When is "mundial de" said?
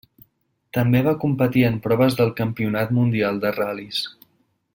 3.01-3.53